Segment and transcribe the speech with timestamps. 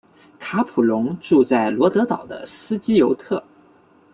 [0.39, 3.43] 卡普荣住在罗德岛的斯基尤特。